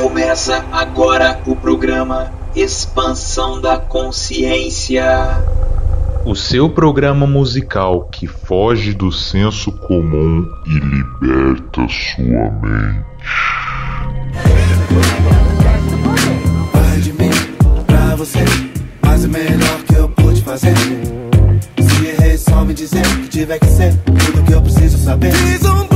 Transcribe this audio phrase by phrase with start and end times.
[0.00, 5.04] Começa agora o programa Expansão da Consciência.
[6.24, 13.06] O seu programa musical que foge do senso comum e liberta sua mente.
[16.72, 17.30] Vai de mim
[17.84, 18.44] pra você,
[19.02, 20.76] mas o melhor que eu pude fazer.
[20.76, 25.32] Se errei, só me dizer que tiver que ser tudo que eu preciso saber.
[25.32, 25.87] Fiz um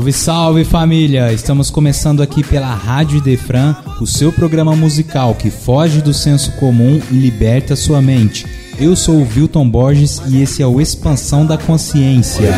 [0.00, 1.30] Salve, salve família!
[1.30, 6.98] Estamos começando aqui pela Rádio Defran, o seu programa musical que foge do senso comum
[7.10, 8.46] e liberta sua mente.
[8.78, 12.48] Eu sou o Wilton Borges e esse é o Expansão da Consciência.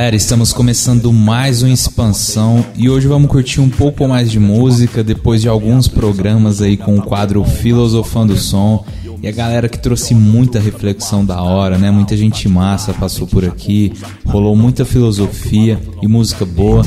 [0.00, 5.04] Galera, estamos começando mais uma expansão e hoje vamos curtir um pouco mais de música
[5.04, 8.82] depois de alguns programas aí com o quadro Filosofando o Som.
[9.22, 11.90] E a galera que trouxe muita reflexão da hora, né?
[11.90, 13.92] Muita gente massa passou por aqui,
[14.24, 16.82] rolou muita filosofia e música boa.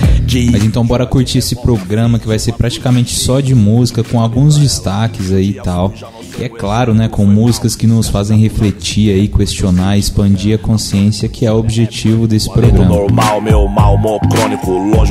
[0.52, 4.58] Mas então bora curtir esse programa que vai ser praticamente só de música, com alguns
[4.58, 5.94] destaques aí e tal.
[6.39, 11.29] E é claro, né, com músicas que nos fazem refletir aí, questionar, expandir a consciência,
[11.29, 13.07] que é o objetivo desse programa.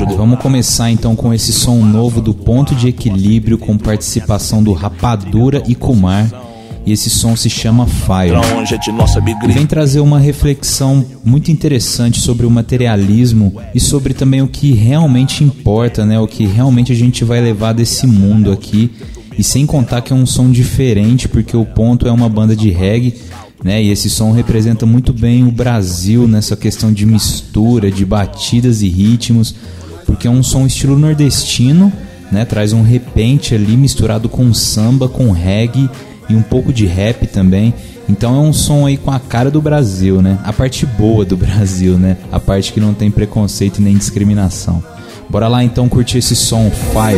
[0.05, 0.15] Do.
[0.17, 5.63] Vamos começar então com esse som novo do Ponto de Equilíbrio com participação do Rapadura
[5.67, 6.29] e Kumar.
[6.85, 8.35] E esse som se chama Fire.
[9.49, 14.73] E vem trazer uma reflexão muito interessante sobre o materialismo e sobre também o que
[14.73, 16.19] realmente importa, né?
[16.19, 18.91] O que realmente a gente vai levar desse mundo aqui.
[19.37, 22.69] E sem contar que é um som diferente, porque o Ponto é uma banda de
[22.69, 23.15] reggae,
[23.63, 23.81] né?
[23.81, 28.89] E esse som representa muito bem o Brasil nessa questão de mistura, de batidas e
[28.89, 29.55] ritmos,
[30.05, 31.91] porque é um som estilo nordestino,
[32.31, 32.45] né?
[32.45, 35.89] Traz um repente ali misturado com samba, com reggae
[36.29, 37.73] e um pouco de rap também.
[38.09, 40.37] Então é um som aí com a cara do Brasil, né?
[40.43, 42.17] A parte boa do Brasil, né?
[42.31, 44.83] A parte que não tem preconceito nem discriminação.
[45.29, 47.17] Bora lá então curtir esse som Fire.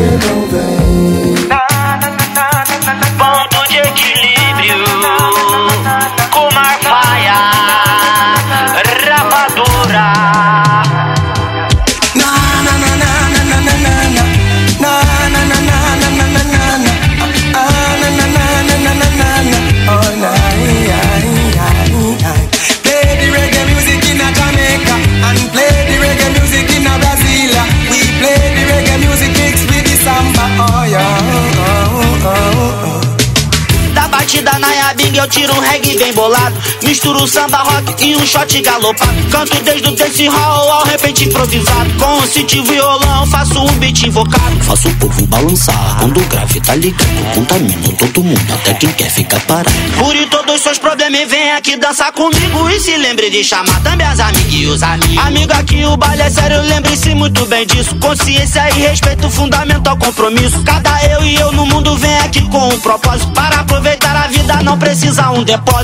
[35.25, 36.55] but you don't have reggae bem bolado.
[36.83, 39.13] Misturo samba rock e um shot galopado.
[39.29, 41.91] Canto desde o dance hall ao repente improvisado.
[41.99, 44.63] Com o city violão faço um beat invocado.
[44.63, 47.35] Faço o povo balançar quando o grave tá ligado.
[47.35, 49.71] Contamino todo mundo, até quem quer ficar parado.
[49.99, 52.69] Cure todos os seus problemas e vem aqui dançar comigo.
[52.69, 55.25] E se lembre de chamar também as amigas e os amigos.
[55.25, 57.95] Amigo, aqui o baile é sério, lembre-se muito bem disso.
[57.97, 60.63] Consciência e respeito, fundamental compromisso.
[60.63, 63.31] Cada eu e eu no mundo vem aqui com um propósito.
[63.33, 65.75] Para aproveitar a vida não precisa um depósito.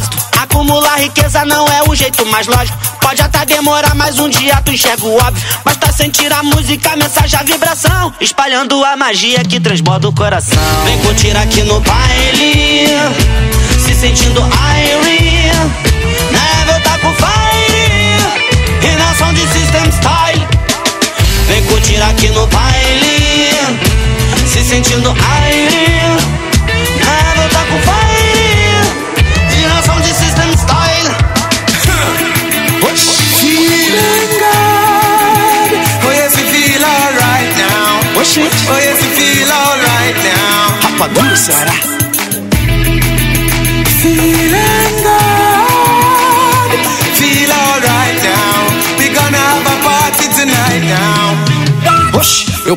[0.41, 2.77] Acumular riqueza não é o jeito mais lógico.
[2.99, 5.43] Pode até demorar, mas um dia tu enxerga o óbvio.
[5.63, 8.13] Basta sentir a música, a mensagem, a vibração.
[8.19, 10.57] Espalhando a magia que transborda o coração.
[10.85, 13.00] Vem curtir aqui no baile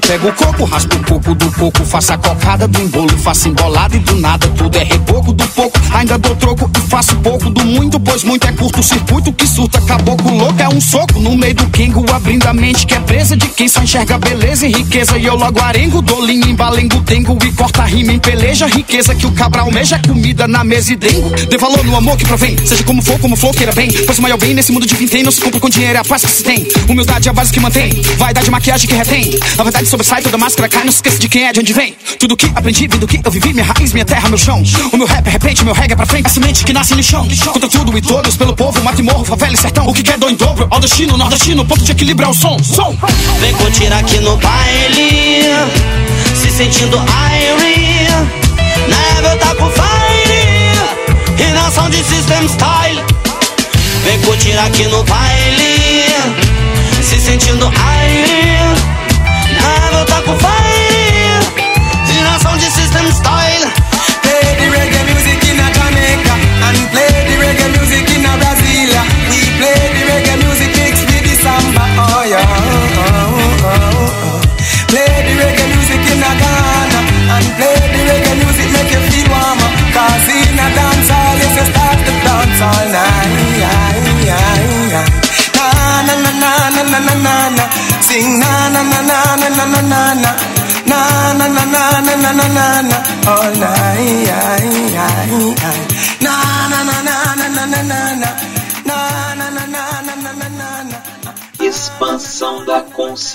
[0.07, 3.97] pego o coco, raspo o coco do coco, faço a cocada do embolo, faço embolada
[3.97, 5.79] e do nada tudo é reboco do pouco.
[5.93, 9.81] Ainda dou troco e faço pouco do muito, pois muito é curto circuito que surta
[9.83, 10.61] caboclo louco.
[10.61, 13.69] É um soco no meio do quengo, abrindo a mente que é presa de quem
[13.69, 15.17] só enxerga beleza e riqueza.
[15.19, 18.67] E eu logo arengo, dou linha, embalengo, dengo e corta rima em peleja.
[18.67, 21.31] Riqueza que o cabra almeja, comida na mesa e dengo.
[21.49, 23.91] Dê valor no amor que provém, seja como for, como for, queira bem.
[24.05, 26.05] Pois o maior bem nesse mundo de vintém não se compra com dinheiro, é a
[26.05, 26.67] paz que se tem.
[26.89, 29.39] Humildade é a base que mantém, vaidade, maquiagem que retém.
[29.57, 31.97] A verdade sobressai, toda máscara cai, não esqueça de quem é, de onde vem.
[32.19, 34.61] Tudo que aprendi, vem do que eu vivi, minha raiz, minha terra, meu chão.
[34.93, 37.03] O meu rap é repente, meu reggae é pra frente, a semente que nasce no
[37.03, 37.29] chão.
[37.53, 39.87] Contra tudo e todos, pelo povo, mata e morro, favela e sertão.
[39.87, 42.59] O que quer dor em dobro, ao destino, nordestino, ponto de equilíbrio é o som.
[42.59, 42.97] Som!
[43.39, 45.53] Vem curtir aqui no baile,
[46.35, 48.09] se sentindo airy.
[48.89, 53.01] Never tá com fire, e na sound system style.
[54.05, 56.07] Vem curtir aqui no baile,
[57.01, 58.64] se sentindo airy.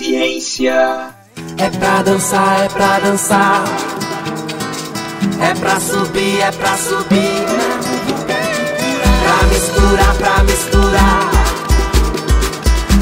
[0.00, 1.10] Consciência.
[1.58, 3.64] É pra dançar, é pra dançar.
[5.40, 7.44] É pra subir, é pra subir.
[9.22, 11.30] Pra misturar, pra misturar.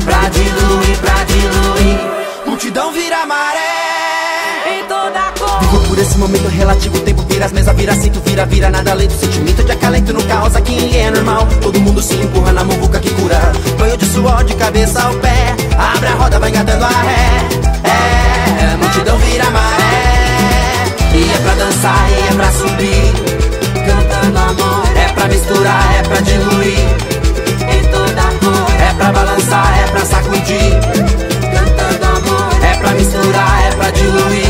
[0.04, 2.00] Pra diluir, pra diluir.
[2.46, 4.80] Multidão vira maré.
[4.80, 5.60] Em toda cor.
[5.60, 8.90] Vivo por esse momento relativo, o tempo vira as mesas, vira cinto, vira, vira, nada
[8.90, 11.46] além do sentimento de acalento no caos, aqui é normal.
[11.62, 13.52] Todo mundo se empurra na muvuca que cura.
[13.78, 17.48] Banho de suor de cabeça ao pé, abre a roda, vai engatando a ré.
[17.84, 20.84] É, multidão vira maré.
[21.14, 23.12] E é pra dançar, e é pra subir.
[23.86, 24.84] Cantando amor.
[24.96, 26.88] É pra misturar, é pra diluir.
[27.70, 28.70] Em toda cor.
[28.80, 30.72] É pra balançar, é pra sacudir.
[31.52, 32.64] Cantando amor.
[32.64, 34.47] É pra misturar, é pra diluir.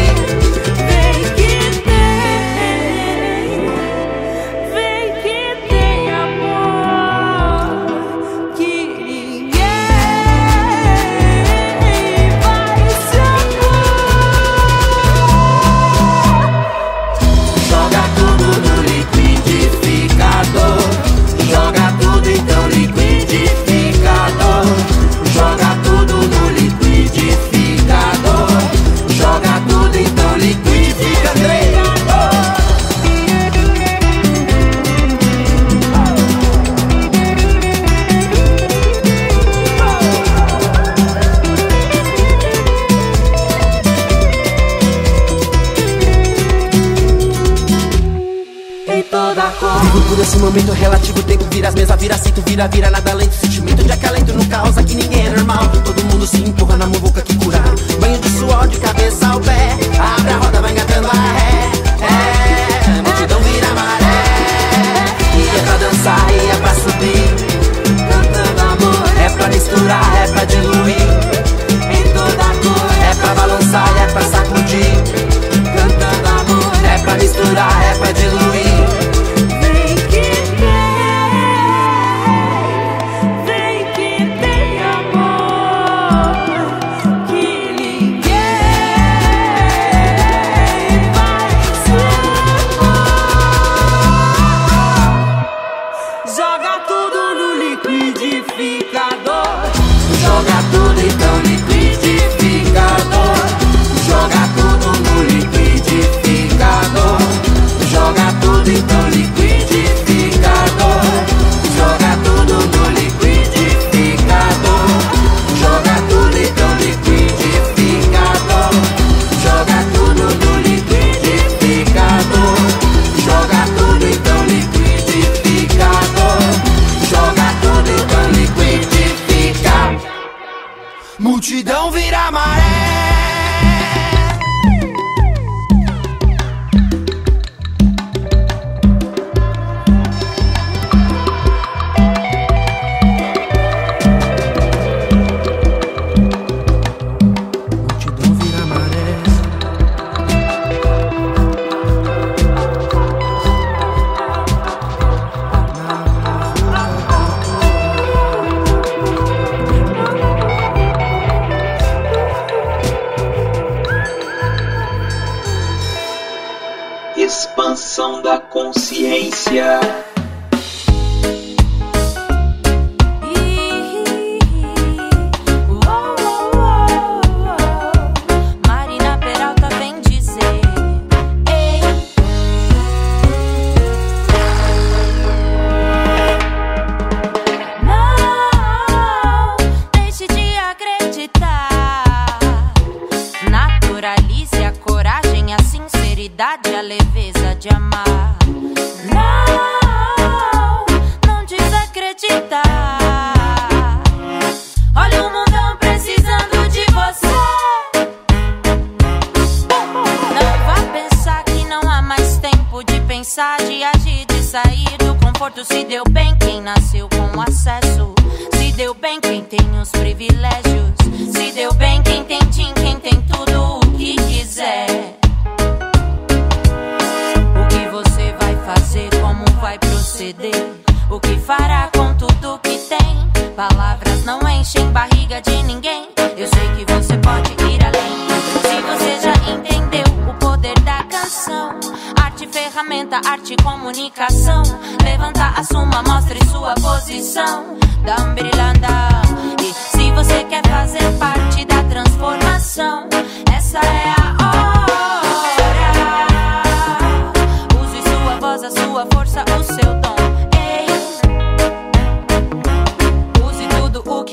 [50.39, 54.33] Momento relativo, tempo vira as mesas, vira cinto, vira, vira, nada do sentimento de acalento
[54.33, 55.69] no caos, aqui ninguém é normal.
[55.85, 57.59] Todo mundo se empurra na muvuca que cura.
[58.01, 58.98] Banho de suor de cabeça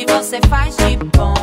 [0.07, 1.33] você faz de bom.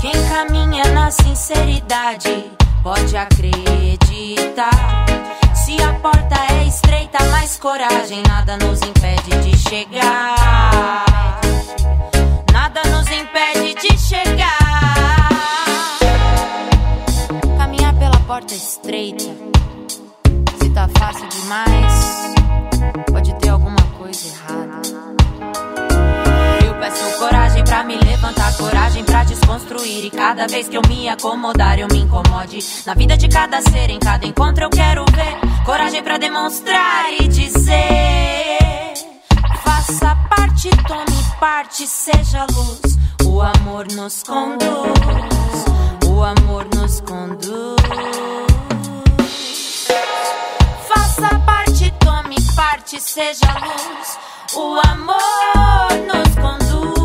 [0.00, 2.50] Quem caminha na sinceridade
[2.82, 5.06] pode acreditar.
[5.54, 11.36] Se a porta é estreita, mais coragem, nada nos impede de chegar.
[12.52, 14.57] Nada nos impede de chegar.
[18.28, 19.24] porta estreita.
[20.60, 22.34] Se tá fácil demais,
[23.10, 24.82] pode ter alguma coisa errada.
[26.62, 30.04] Eu peço coragem pra me levantar, coragem pra desconstruir.
[30.04, 32.58] E cada vez que eu me acomodar, eu me incomode.
[32.84, 35.64] Na vida de cada ser, em cada encontro, eu quero ver.
[35.64, 38.58] Coragem pra demonstrar e dizer:
[39.64, 42.98] Faça parte, tome parte, seja luz.
[43.24, 45.87] O amor nos conduz
[46.18, 47.76] o amor nos conduz.
[50.88, 54.18] Faça parte, tome parte, seja luz,
[54.56, 56.97] o amor nos conduz.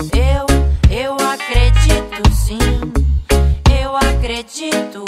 [0.00, 0.46] Eu,
[0.90, 2.58] eu acredito sim,
[3.82, 5.04] eu acredito.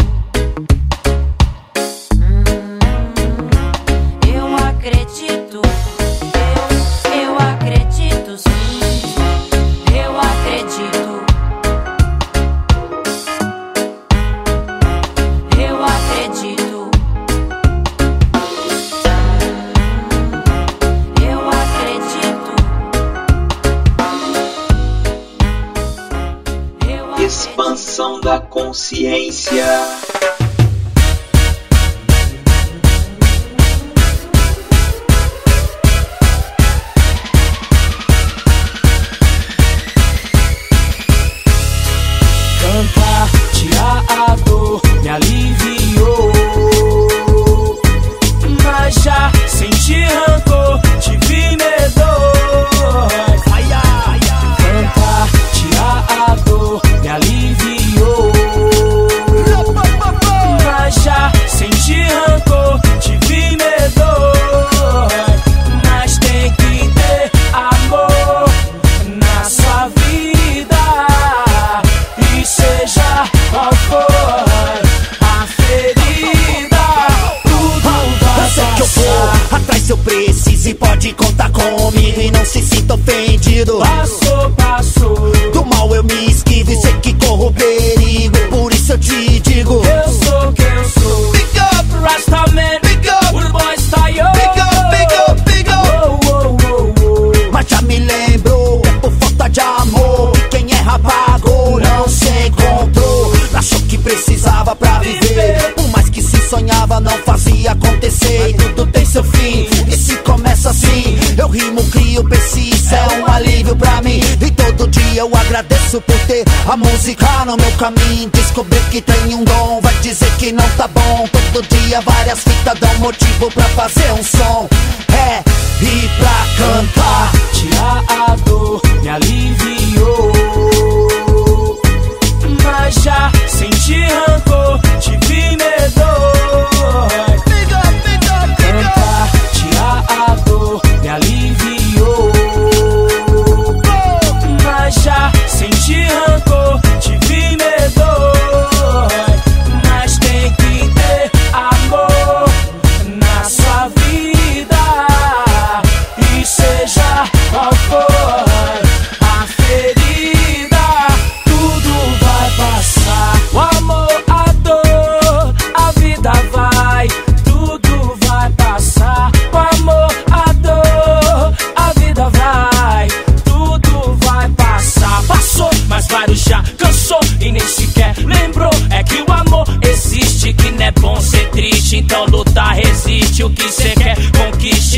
[108.49, 109.69] E tudo tem seu fim.
[109.87, 114.21] E se começa assim, eu rimo, crio, pensi, isso é um alívio pra mim.
[114.41, 118.31] E todo dia eu agradeço por ter a música no meu caminho.
[118.33, 121.29] Descobrir que tem um dom, vai dizer que não tá bom.
[121.33, 124.69] Todo dia várias fitas dão motivo pra fazer um som.
[125.13, 125.43] É,
[125.83, 129.52] e pra cantar, tirar a dor, me aliviar.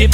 [0.05, 0.11] If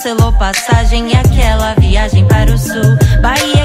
[0.00, 2.96] cancelou passagem e aquela viagem para o sul.
[3.20, 3.59] Bahia,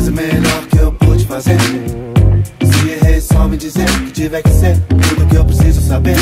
[0.00, 1.58] mas o melhor que eu pude fazer.
[1.60, 6.16] Se errei, só me dizer que tiver que ser, tudo que eu preciso saber.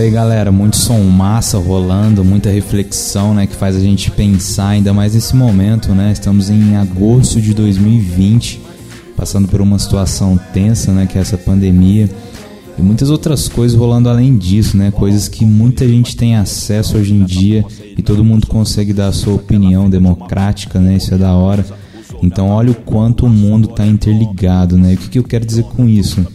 [0.00, 0.50] Aí, galera.
[0.50, 3.46] Muito som massa rolando, muita reflexão, né?
[3.46, 6.10] Que faz a gente pensar, ainda mais nesse momento, né?
[6.12, 8.60] Estamos em agosto de 2020,
[9.16, 11.06] passando por uma situação tensa, né?
[11.06, 12.08] Que é essa pandemia.
[12.78, 14.90] E muitas outras coisas rolando além disso, né?
[14.90, 17.64] Coisas que muita gente tem acesso hoje em dia
[17.96, 20.96] e todo mundo consegue dar a sua opinião democrática, né?
[20.96, 21.64] Isso é da hora.
[22.22, 24.92] Então, olha o quanto o mundo está interligado, né?
[24.92, 26.26] E o que, que eu quero dizer com isso?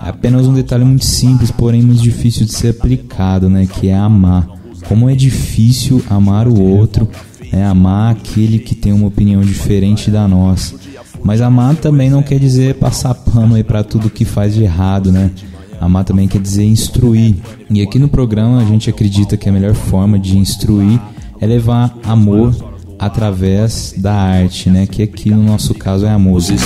[0.00, 3.66] Apenas um detalhe muito simples, porém muito difícil de ser aplicado, né?
[3.66, 4.48] Que é amar.
[4.88, 7.06] Como é difícil amar o outro,
[7.52, 10.74] é amar aquele que tem uma opinião diferente da nossa.
[11.22, 15.12] Mas amar também não quer dizer passar pano aí para tudo que faz de errado,
[15.12, 15.30] né?
[15.78, 17.36] Amar também quer dizer instruir.
[17.68, 20.98] E aqui no programa a gente acredita que a melhor forma de instruir
[21.40, 22.69] é levar amor
[23.00, 24.86] através da arte, né?
[24.86, 26.60] Que aqui no nosso caso é a música.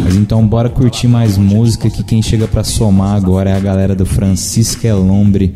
[0.00, 3.96] Mas então bora curtir mais música que quem chega para somar agora é a galera
[3.96, 5.52] do Francisca Elombre,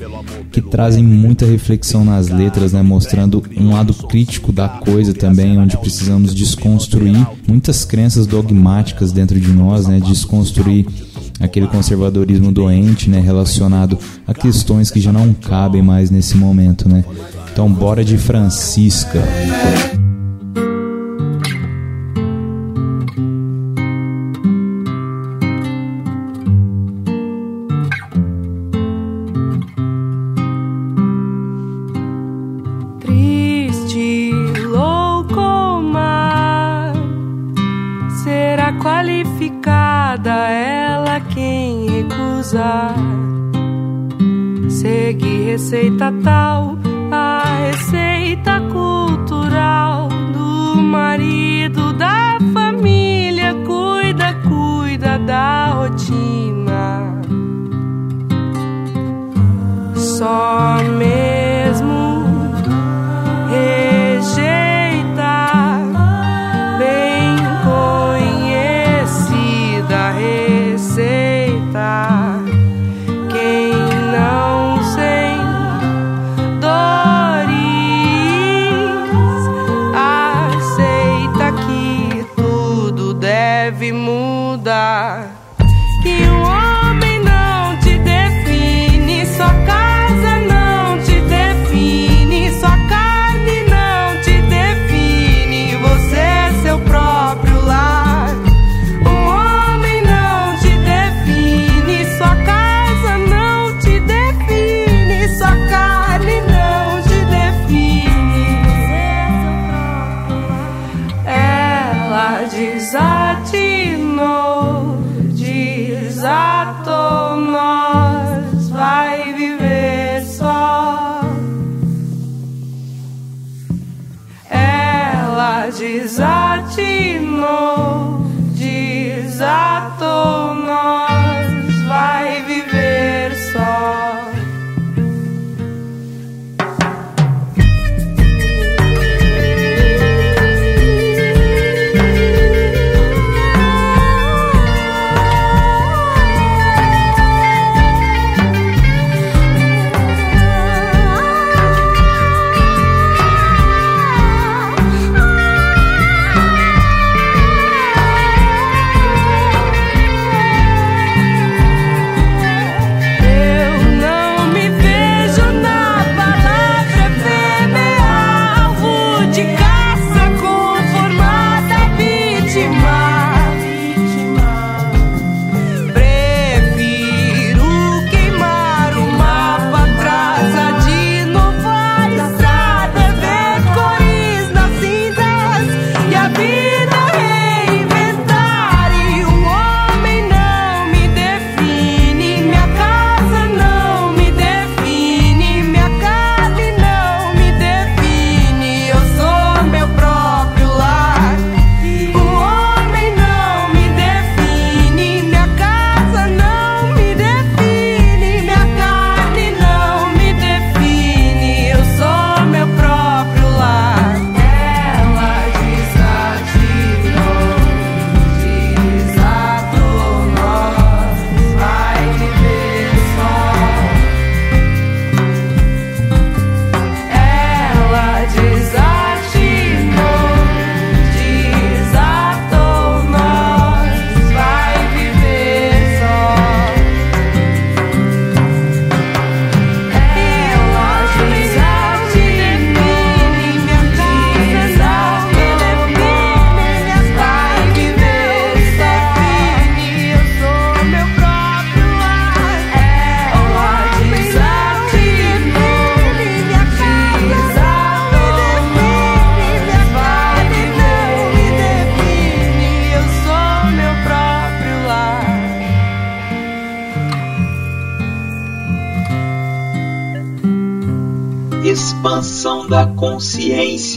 [0.50, 2.82] que trazem muita reflexão nas letras, né?
[2.82, 9.52] Mostrando um lado crítico da coisa também, onde precisamos desconstruir muitas crenças dogmáticas dentro de
[9.52, 10.00] nós, né?
[10.00, 10.86] Desconstruir
[11.38, 17.04] aquele conservadorismo doente, né, relacionado a questões que já não cabem mais nesse momento, né?
[17.58, 19.20] Então bora de Francisca.
[33.00, 34.30] Triste,
[34.62, 35.48] louco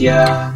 [0.02, 0.51] consciência.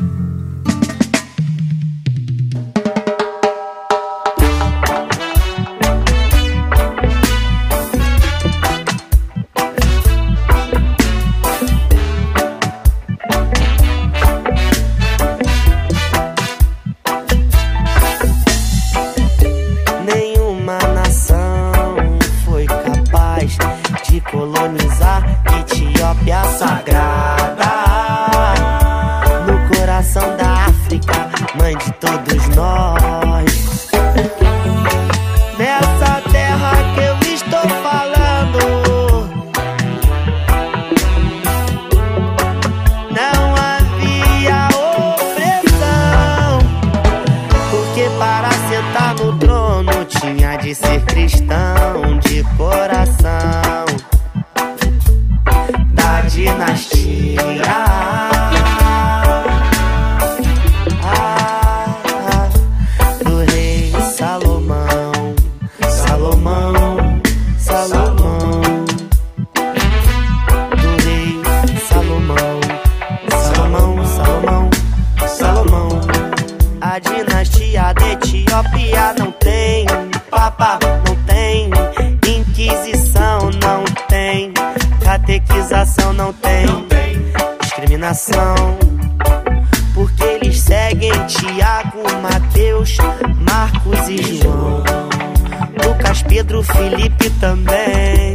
[96.78, 98.35] Felipe também.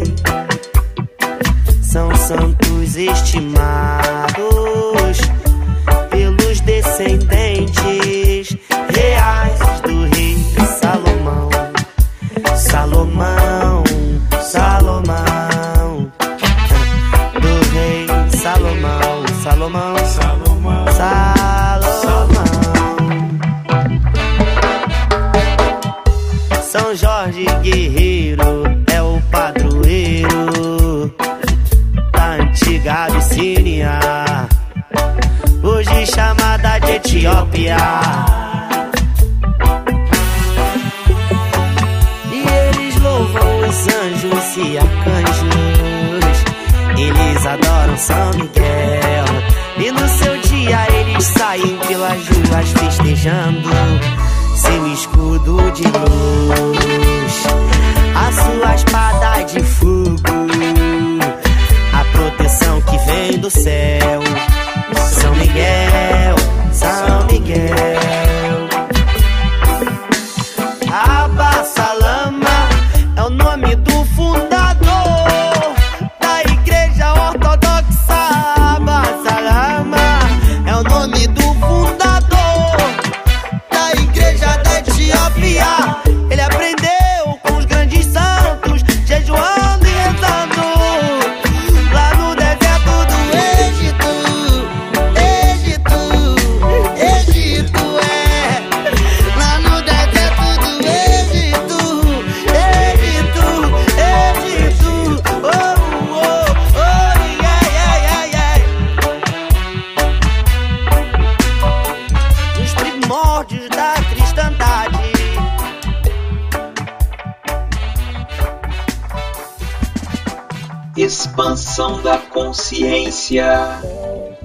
[121.80, 123.46] Expansão da consciência.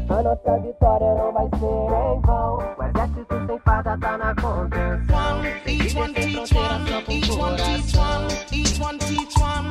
[0.07, 2.57] A nossa vitória não vai ser em vão.
[2.77, 5.45] O exército sem farda tá na contenção.
[5.67, 9.69] Each one teach one, each one teach one, each one teach one.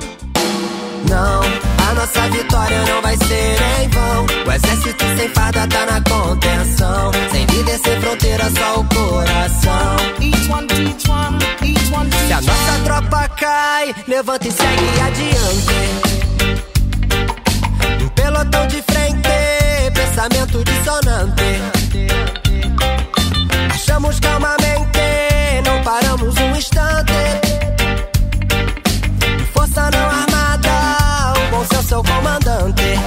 [1.09, 1.41] Não,
[1.89, 4.27] a nossa vitória não vai ser em vão.
[4.47, 7.13] O exército sem farda tá na contenção.
[7.31, 9.97] Sem líder, sem fronteira, só o coração.
[10.21, 15.01] Each one teach one, each one teach Se a nossa tropa cai, levanta e segue
[15.01, 16.34] adiante.
[20.29, 21.61] Pensamento dissonante.
[23.71, 24.99] Achamos calmamente,
[25.67, 27.13] não paramos um instante.
[29.53, 32.99] Força não armada, o bom senso é o comandante.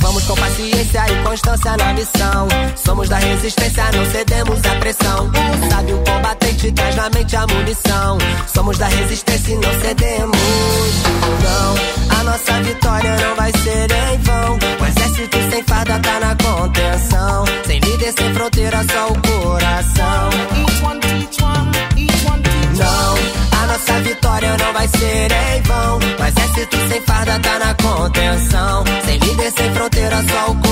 [0.00, 2.48] Vamos com paciência e constância na missão.
[2.76, 5.30] Somos da resistência, não cedemos à pressão.
[5.70, 8.18] Sabe o combatente traz na mente a munição.
[8.52, 10.38] Somos da resistência e não cedemos.
[11.42, 14.58] Não, a nossa vitória não vai ser em vão.
[15.88, 17.44] Farda tá na contenção.
[17.64, 20.30] Sem líder, sem fronteira, só o coração.
[22.76, 25.96] Não, a nossa vitória não vai ser em vão.
[25.96, 28.84] O exército sem farda tá na contenção.
[29.06, 30.67] Sem líder, sem fronteira, só o coração.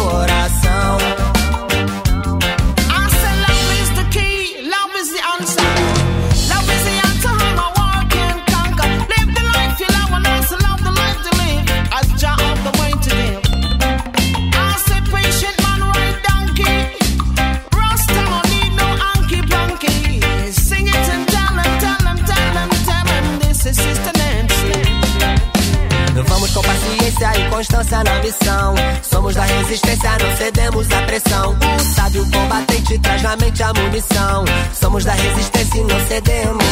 [29.67, 31.57] Resistência, não cedemos à pressão.
[31.95, 34.45] Sabe o combatente traz na mente a munição.
[34.81, 36.65] Somos da resistência e não cedemos.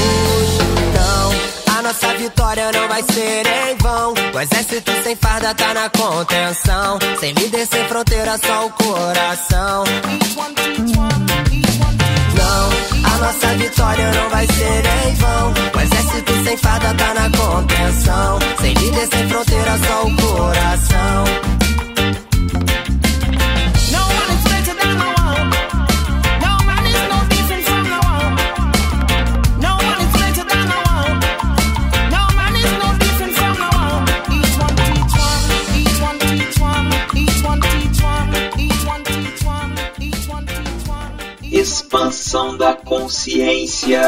[0.88, 4.14] Então, a nossa vitória não vai ser em vão.
[4.34, 6.98] O exército sem farda tá na contenção.
[7.20, 9.84] Sem líder, sem fronteira, só o coração.
[13.04, 15.54] A nossa vitória não vai ser em vão.
[15.74, 18.38] O exército sem farda tá na contenção.
[18.60, 21.24] Sem líder, sem fronteira, só o coração.
[41.94, 44.00] Expansão da consciência.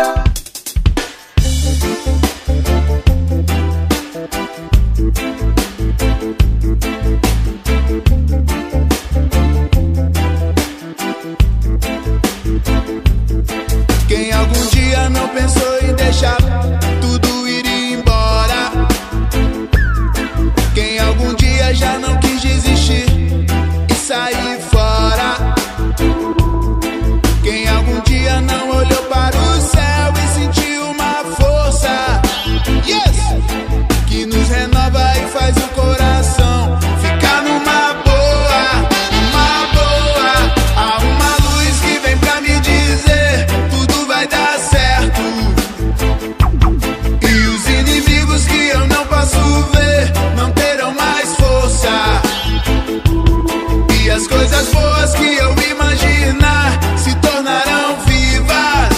[54.37, 58.97] Coisas boas que eu imaginar se tornarão vivas.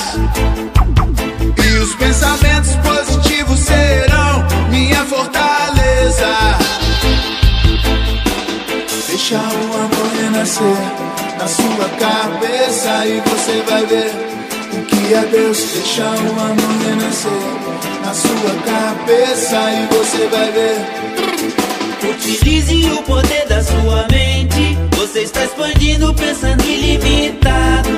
[1.64, 6.32] E os pensamentos positivos serão minha fortaleza.
[9.09, 10.78] Deixa o amor renascer
[11.39, 14.11] na sua cabeça e você vai ver
[14.72, 15.59] o que é Deus.
[15.72, 17.43] Deixa o amor renascer
[18.05, 21.68] na sua cabeça e você vai ver.
[22.29, 24.76] Utilize o poder da sua mente.
[24.99, 27.89] Você está expandindo, pensando ilimitado.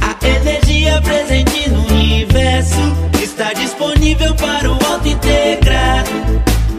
[0.00, 2.78] A energia presente no universo
[3.20, 6.10] está disponível para o auto integrado.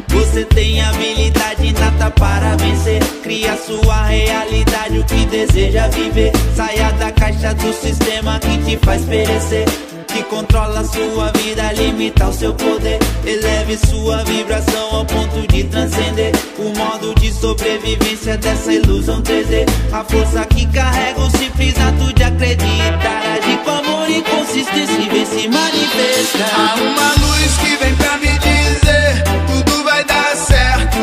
[0.07, 3.03] Você tem habilidade inata para vencer.
[3.21, 6.31] Cria sua realidade, o que deseja viver.
[6.55, 9.65] Saia da caixa do sistema que te faz perecer.
[10.13, 12.99] Que controla sua vida, limita o seu poder.
[13.25, 19.65] Eleve sua vibração ao ponto de transcender o modo de sobrevivência dessa ilusão 3D.
[19.91, 23.23] A força que carrega o simples ato de acreditar.
[23.37, 26.51] Agir com amor e consistência vem se manifestar.
[26.53, 30.97] Há uma luz que vem pra me dizer tudo vai dar certo.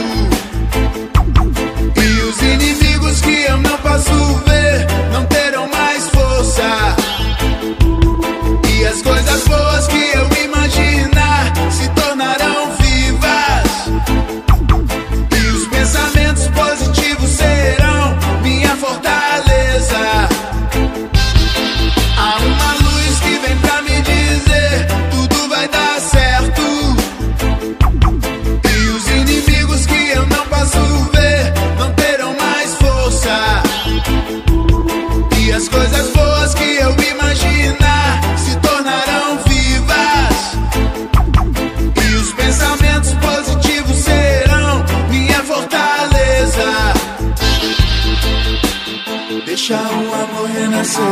[1.96, 6.99] E os inimigos que eu não posso ver não terão mais força.
[8.91, 10.39] As coisas boas que eu imaginar
[49.71, 51.05] Deixa o amor renascer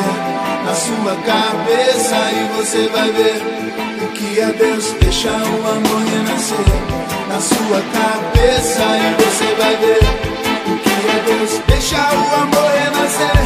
[0.64, 3.40] na sua cabeça e você vai ver
[4.02, 4.96] o que é Deus.
[5.00, 6.66] Deixa o amor renascer
[7.28, 10.00] na sua cabeça e você vai ver
[10.66, 11.62] o que é Deus.
[11.68, 13.40] Deixa o amor renascer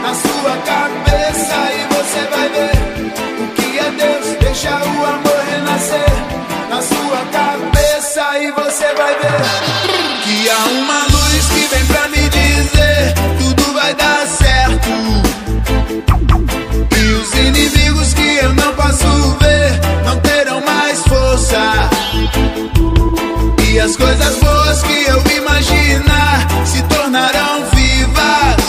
[0.00, 4.26] na sua cabeça e você vai ver o que é Deus.
[4.40, 6.10] Deixa o amor renascer
[6.70, 12.28] na sua cabeça e você vai ver que há uma luz que vem pra me
[12.30, 14.43] dizer tudo vai dar certo.
[16.96, 21.90] E os inimigos que eu não posso ver não terão mais força.
[23.70, 28.64] E as coisas boas que eu imaginar se tornarão vivas.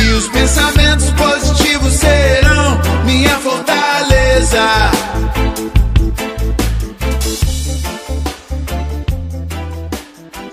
[0.00, 4.90] E os pensamentos positivos serão minha fortaleza.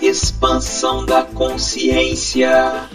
[0.00, 2.88] Expansão da consciência.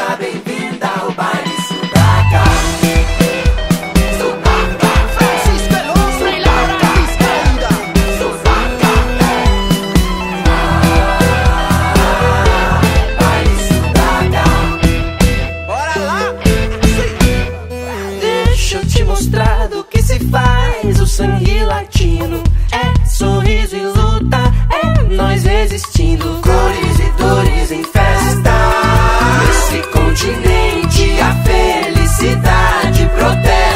[0.00, 2.42] Seja bem-vinda ao baile Sudaca.
[4.16, 7.68] Sudaca, Francisco Alonso e Laura Vizcaída.
[8.16, 8.92] Sudaca.
[13.20, 14.44] Baile Sudaca.
[15.66, 16.20] Bora lá.
[18.20, 22.42] Deixa eu te mostrar do que se faz o sangue latino.
[22.72, 24.38] É sorriso e luta,
[24.82, 26.40] é nós resistindo.
[26.40, 28.79] Cores e dores em festa.
[29.60, 33.69] Nesse continente a felicidade protesta.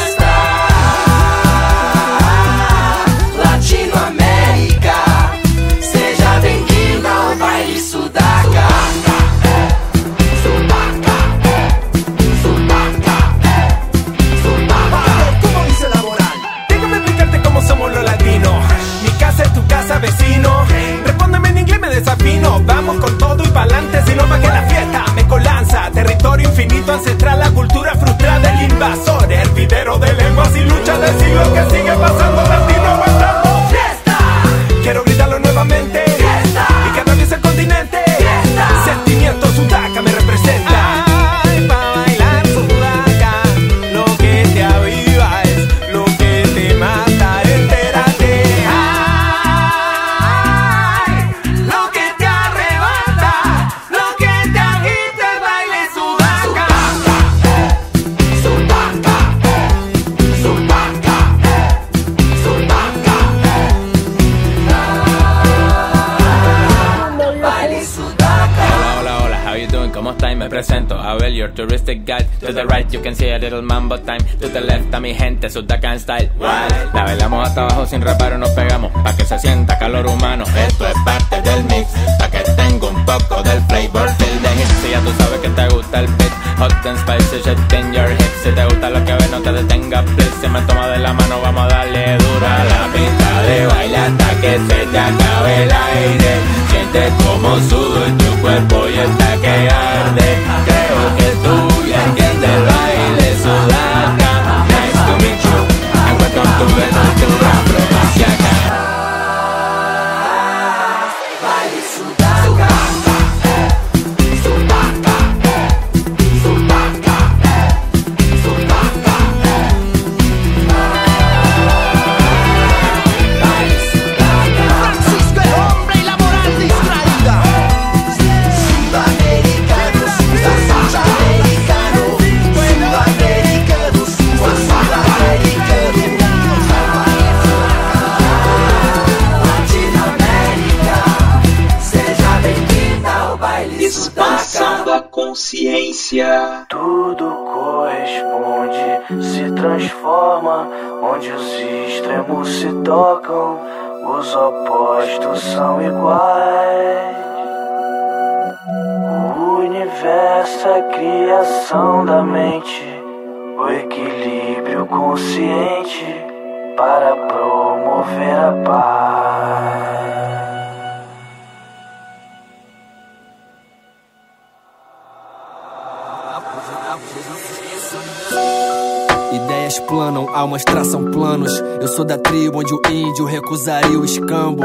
[180.44, 181.50] Almas traçam planos.
[181.80, 184.62] Eu sou da tribo onde o índio recusaria o escambo.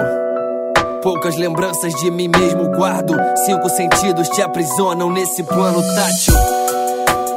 [1.02, 3.16] Poucas lembranças de mim mesmo guardo.
[3.46, 6.34] Cinco sentidos te aprisionam nesse plano tátil.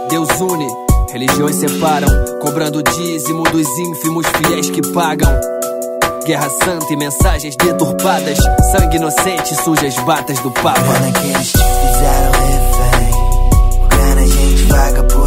[0.09, 0.66] Deus une,
[1.12, 2.09] religiões separam,
[2.40, 5.30] cobrando dízimo dos ínfimos fiéis que pagam.
[6.26, 8.38] Guerra santa e mensagens deturpadas,
[8.72, 10.80] sangue inocente suja as batas do Papa.
[10.80, 13.88] Pena que eles te fizeram refém.
[13.88, 15.21] Grana a gente vaga por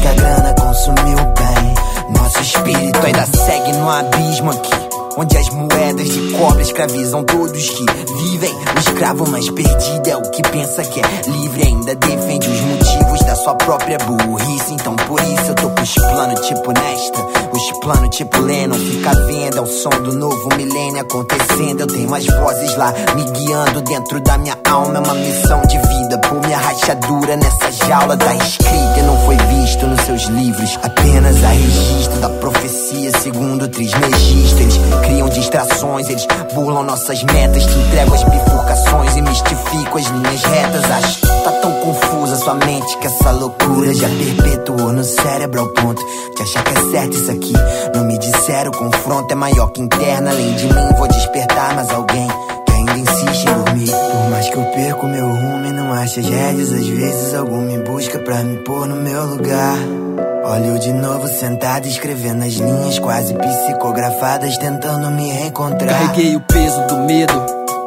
[0.00, 2.14] que a grana consumiu bem.
[2.16, 4.88] Nosso espírito ainda segue no abismo aqui.
[5.16, 7.84] Onde as moedas de cobre escravizam todos que
[8.22, 8.54] vivem.
[8.54, 11.62] O escravo mais perdido é o que pensa que é livre.
[11.64, 14.74] Ainda defende os motivos sua própria burrice.
[14.74, 17.22] Então por isso eu tô com os planos tipo Nesta.
[17.52, 18.76] Os planos tipo Lennon.
[18.76, 21.80] Fica vendo, é o som do novo milênio acontecendo.
[21.80, 24.96] Eu tenho as vozes lá me guiando dentro da minha alma.
[24.96, 26.18] É uma missão de vida.
[26.18, 28.78] Por minha rachadura nessa jaula tá escrita
[29.08, 30.78] não foi visto nos seus livros.
[30.82, 34.60] Apenas a registro da profecia segundo Trismegisto.
[34.60, 37.64] Eles criam distrações, eles burlam nossas metas.
[37.64, 41.16] Te entrego as bifurcações e mistifico as linhas retas.
[41.16, 46.02] Que tá tão confusa sua mente que essa loucura já perpetuou no cérebro ao ponto
[46.36, 47.52] de achar que é certo isso aqui.
[47.94, 50.30] Não me disseram, o confronto é maior que interna.
[50.30, 52.28] Além de mim, vou despertar mais alguém
[52.66, 53.90] que ainda insiste em dormir.
[53.90, 57.62] Por mais que eu perco meu rumo e não ache as rédeas, às vezes algum
[57.62, 59.76] me busca pra me pôr no meu lugar.
[60.44, 66.00] Olha eu de novo sentado escrevendo as linhas quase psicografadas, tentando me reencontrar.
[66.00, 67.34] Carreguei o peso do medo,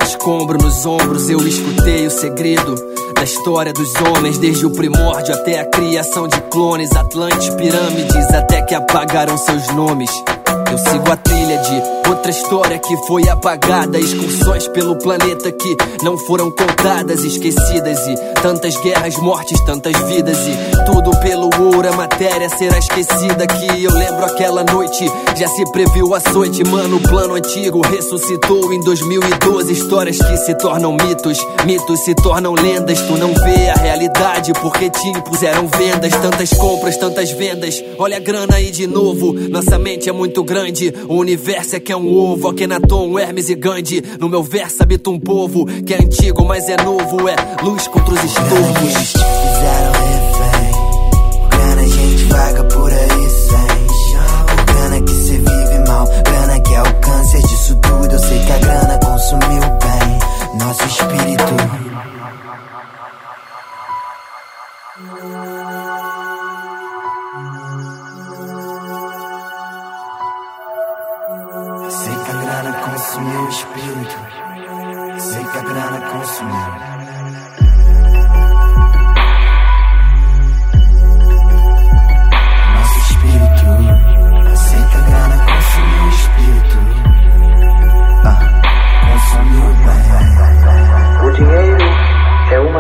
[0.04, 2.76] escombro nos ombros, eu escutei o segredo
[3.22, 8.64] da história dos homens, desde o primórdio até a criação de clones, Atlantes, pirâmides, até
[8.64, 10.10] que apagaram seus nomes.
[10.72, 14.00] Eu sigo a trilha de outra história que foi apagada.
[14.00, 18.00] Excursões pelo planeta que não foram contadas, esquecidas.
[18.08, 20.38] E tantas guerras, mortes, tantas vidas.
[20.48, 23.48] E tudo pelo ouro, a matéria será esquecida.
[23.48, 25.06] Que eu lembro aquela noite,
[25.38, 26.64] já se previu açoite.
[26.64, 29.74] Mano, o plano antigo ressuscitou em 2012.
[29.74, 33.02] Histórias que se tornam mitos, mitos se tornam lendas.
[33.02, 36.14] Tu não vê a realidade porque te impuseram vendas.
[36.22, 37.84] Tantas compras, tantas vendas.
[37.98, 39.34] Olha a grana aí de novo.
[39.34, 40.94] Nossa mente é muito grande.
[41.08, 42.50] O universo é que é um ovo.
[42.50, 44.04] Akhenaton, Hermes e Gandhi.
[44.20, 47.28] No meu verso habita um povo que é antigo, mas é novo.
[47.28, 48.94] É luz contra os estorvos.
[48.94, 50.72] Fizeram refém.
[51.50, 54.66] Grana a gente vaga por aí sem.
[54.66, 56.06] Grana que cê vive mal.
[56.24, 58.14] Grana que é o câncer disso tudo.
[58.14, 61.92] Eu sei que a grana consumiu bem nosso espírito.
[73.22, 74.18] O espírito.
[75.20, 76.92] Sei que a grana consumiu.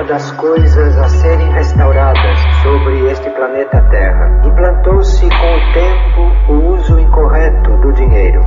[0.07, 4.41] Das coisas a serem restauradas sobre este planeta Terra.
[4.43, 8.43] Implantou-se com o tempo o uso incorreto do dinheiro.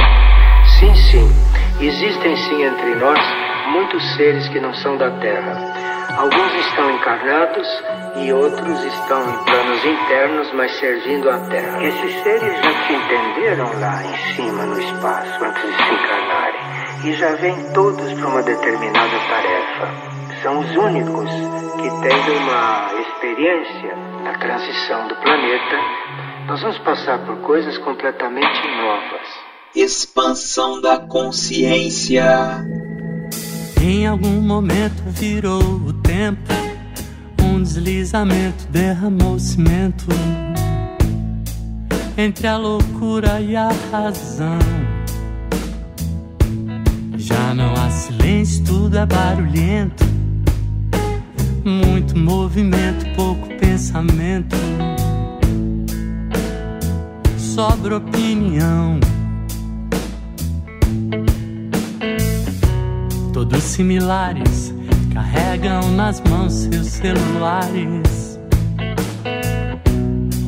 [0.78, 1.43] Sim, sim,
[1.80, 3.18] existem sim entre nós
[3.68, 5.84] muitos seres que não são da Terra.
[6.16, 7.66] Alguns estão encarnados
[8.16, 11.82] e outros estão em planos internos, mas servindo a Terra.
[11.82, 16.60] Esses seres já te entenderam lá em cima no espaço antes de se encarnarem
[17.04, 20.14] e já vêm todos para uma determinada tarefa.
[20.42, 21.30] São os únicos
[21.80, 25.76] que têm uma experiência na transição do planeta.
[26.46, 29.33] Nós vamos passar por coisas completamente novas.
[29.74, 32.64] Expansão da consciência.
[33.82, 36.52] Em algum momento virou o tempo,
[37.42, 40.06] um deslizamento derramou cimento
[42.16, 44.60] entre a loucura e a razão.
[47.16, 50.04] Já não há silêncio, tudo é barulhento,
[51.64, 54.54] muito movimento, pouco pensamento.
[57.36, 59.00] Sobra opinião.
[63.34, 64.72] Todos similares,
[65.12, 68.38] carregam nas mãos seus celulares.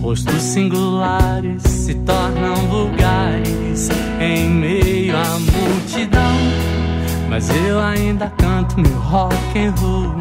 [0.01, 3.89] Rostos singulares se tornam vulgares
[4.21, 6.37] em meio à multidão.
[7.29, 10.15] Mas eu ainda canto meu rock and roll.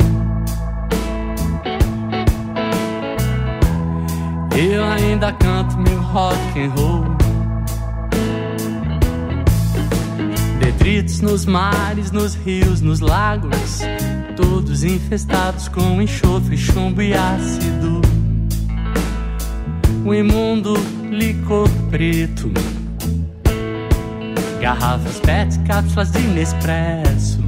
[4.57, 7.14] Eu ainda canto meu rock and roll.
[10.65, 13.81] Detritos nos mares, nos rios, nos lagos,
[14.35, 18.01] todos infestados com enxofre, chumbo e ácido.
[20.03, 20.73] O imundo
[21.11, 22.51] licor preto,
[24.59, 27.43] garrafas PET, cápsulas de Nespresso.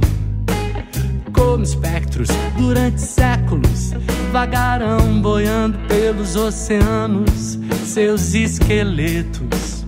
[1.32, 3.94] Como espectros durante séculos,
[4.30, 9.84] vagarão boiando pelos oceanos, seus esqueletos.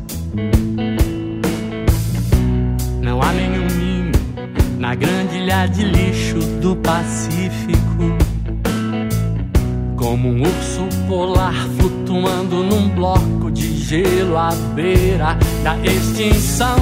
[4.91, 8.19] Na grande ilha de lixo do Pacífico.
[9.97, 16.75] Como um urso polar flutuando num bloco de gelo à beira da extinção.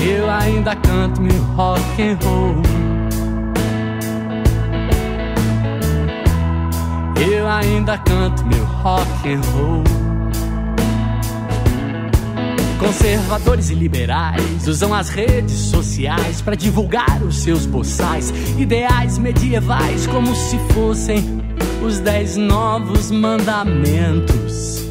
[0.00, 2.62] Eu ainda canto meu rock and roll.
[7.32, 9.97] Eu ainda canto meu rock and roll.
[12.88, 20.34] Conservadores e liberais usam as redes sociais para divulgar os seus boçais, ideais medievais como
[20.34, 21.22] se fossem
[21.84, 24.88] os dez novos mandamentos.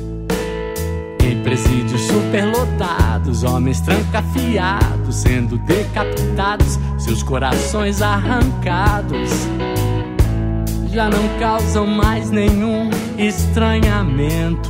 [1.23, 9.31] Em presídios superlotados, homens trancafiados sendo decapitados, seus corações arrancados.
[10.93, 14.69] Já não causam mais nenhum estranhamento.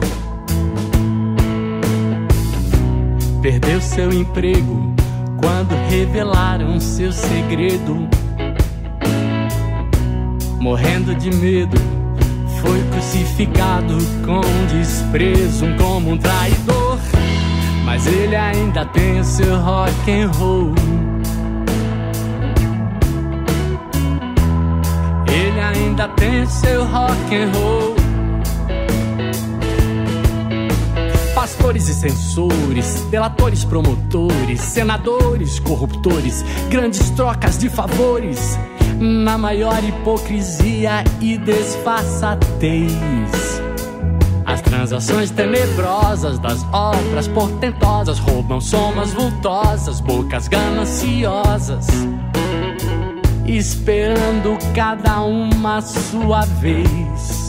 [3.41, 4.93] Perdeu seu emprego
[5.39, 8.07] quando revelaram seu segredo.
[10.59, 11.77] Morrendo de medo,
[12.61, 14.41] foi crucificado com
[14.75, 16.99] desprezo como um traidor.
[17.85, 20.73] Mas ele ainda tem o seu rock and roll.
[25.31, 27.96] Ele ainda tem o seu rock and roll.
[31.47, 38.59] Pastores e censores, delatores, promotores, senadores, corruptores, grandes trocas de favores,
[38.99, 42.91] na maior hipocrisia e desfaçatez.
[44.45, 51.87] As transações tenebrosas das obras portentosas roubam somas vultosas, bocas gananciosas,
[53.45, 57.46] esperando cada uma sua vez.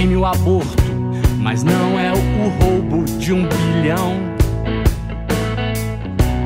[0.00, 0.82] Crime o aborto,
[1.36, 4.16] mas não é o roubo de um bilhão.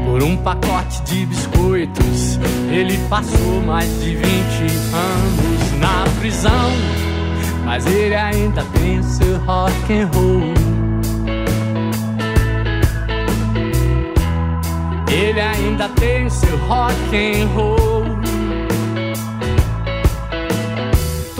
[0.05, 4.25] Por um pacote de biscoitos, ele passou mais de 20
[4.93, 6.71] anos na prisão.
[7.65, 10.55] Mas ele ainda tem seu rock and roll.
[15.13, 17.94] Ele ainda tem seu rock and roll.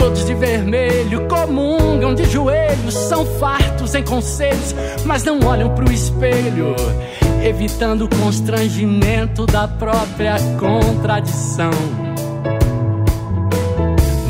[0.05, 6.75] Todos de vermelho comungam de joelhos, são fartos em conselhos, mas não olham pro espelho,
[7.43, 11.71] evitando o constrangimento da própria contradição.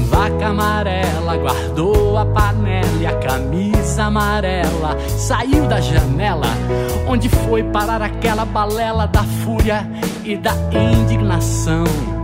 [0.10, 6.48] Vaca amarela guardou a panela e a camisa amarela saiu da janela,
[7.06, 9.86] onde foi parar aquela balela da fúria
[10.24, 12.15] e da indignação.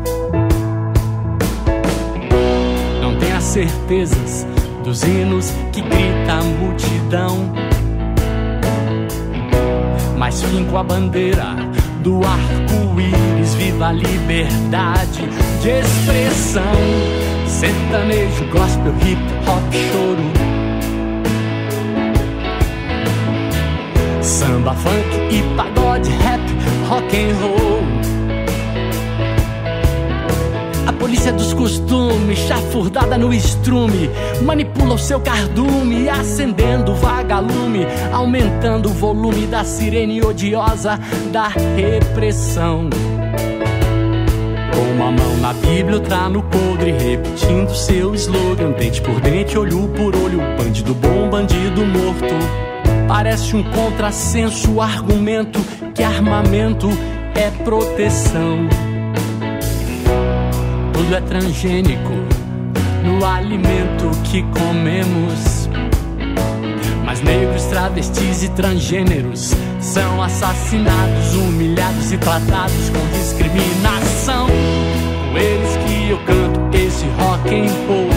[3.42, 4.48] Certezas
[4.86, 7.52] dos hinos que grita a multidão,
[10.18, 11.56] mas finco a bandeira
[12.02, 15.28] do arco-íris, viva a liberdade
[15.62, 16.62] de expressão.
[17.48, 20.32] Sertanejo, gospel, hip hop, choro.
[24.22, 26.42] Samba, funk e pagode, rap,
[26.88, 27.82] rock and roll.
[30.88, 32.40] A polícia dos costumes,
[33.02, 34.10] chafurdada no estrume,
[34.44, 41.00] manipula o seu cardume, acendendo vagalume, aumentando o volume da sirene odiosa
[41.32, 42.90] da repressão.
[44.74, 49.88] Com uma mão na Bíblia, outra no podre, repetindo seu slogan, dente por dente, olho
[49.90, 52.36] por olho, bandido bom, bandido morto.
[53.08, 55.60] Parece um contrassenso argumento
[55.94, 56.90] que armamento
[57.36, 58.70] é proteção.
[60.94, 62.21] Tudo é transgênico
[63.04, 65.70] no alimento que comemos.
[67.06, 74.48] Mas negros, travestis e transgêneros são assassinados, humilhados e tratados com discriminação.
[74.48, 78.10] Com eles que eu canto esse rock and roll.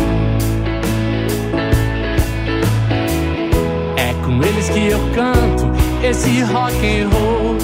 [3.96, 5.74] É com eles que eu canto
[6.04, 7.56] esse rock and roll.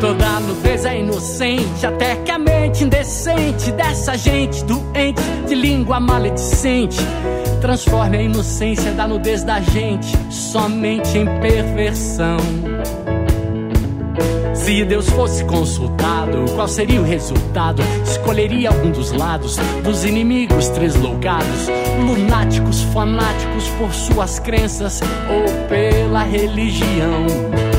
[0.00, 2.38] Toda nudez é inocente, até que a
[2.76, 6.98] mente indecente dessa gente doente de língua maledicente
[7.60, 12.36] transforme a inocência da nudez da gente somente em perversão.
[14.54, 17.82] Se Deus fosse consultado, qual seria o resultado?
[18.04, 21.68] Escolheria algum dos lados dos inimigos tresloucados,
[22.04, 25.00] lunáticos, fanáticos por suas crenças
[25.30, 27.75] ou pela religião.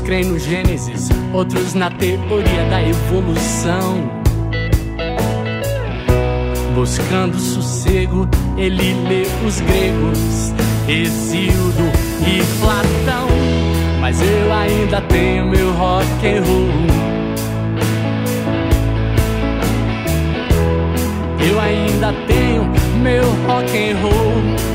[0.00, 4.10] Uns creem no Gênesis, outros na teoria da evolução.
[6.74, 8.26] Buscando sossego,
[8.56, 10.54] ele lê os gregos,
[10.88, 11.92] Hesíodo
[12.26, 13.28] e Platão.
[14.00, 16.70] Mas eu ainda tenho meu rock and roll.
[21.46, 22.64] Eu ainda tenho
[23.02, 24.70] meu rock and roll.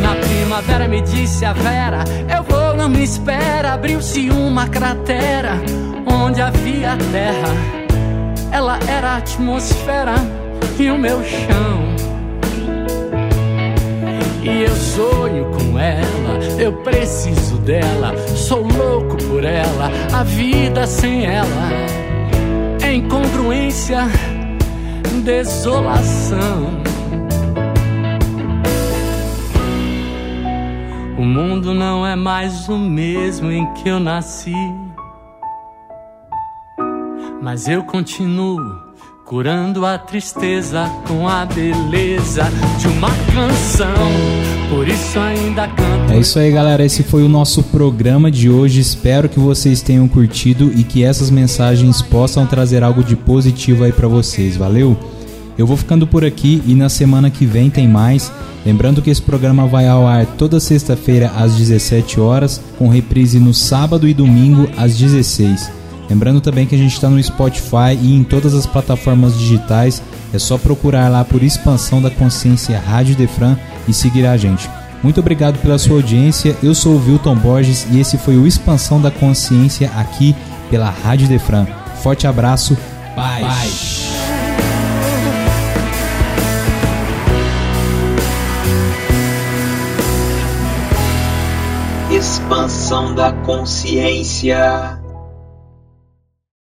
[0.00, 2.55] Na primavera me disse a Vera, eu vou,
[2.88, 3.72] me espera.
[3.72, 5.54] Abriu-se uma cratera
[6.06, 7.54] onde havia terra.
[8.52, 10.14] Ela era a atmosfera
[10.78, 11.96] e o meu chão.
[14.42, 21.26] E eu sonho com ela, eu preciso dela, sou louco por ela, a vida sem
[21.26, 21.72] ela
[22.80, 24.06] é incongruência,
[25.24, 26.85] desolação.
[31.18, 34.52] O mundo não é mais o mesmo em que eu nasci.
[37.40, 38.60] Mas eu continuo
[39.24, 42.44] curando a tristeza com a beleza
[42.78, 43.94] de uma canção.
[44.68, 46.12] Por isso ainda canto.
[46.12, 46.84] É isso aí, galera.
[46.84, 48.80] Esse foi o nosso programa de hoje.
[48.80, 53.92] Espero que vocês tenham curtido e que essas mensagens possam trazer algo de positivo aí
[53.92, 54.54] pra vocês.
[54.54, 54.94] Valeu?
[55.58, 58.30] Eu vou ficando por aqui e na semana que vem tem mais.
[58.64, 63.54] Lembrando que esse programa vai ao ar toda sexta-feira às 17 horas, com reprise no
[63.54, 65.70] sábado e domingo às 16.
[66.08, 70.02] Lembrando também que a gente está no Spotify e em todas as plataformas digitais.
[70.32, 73.56] É só procurar lá por Expansão da Consciência Rádio Defran
[73.88, 74.68] e seguir a gente.
[75.02, 76.56] Muito obrigado pela sua audiência.
[76.62, 80.34] Eu sou o Wilton Borges e esse foi o Expansão da Consciência aqui
[80.70, 81.66] pela Rádio Defran.
[82.02, 82.76] Forte abraço.
[83.14, 84.05] Paz.
[92.46, 95.02] Expansão da consciência.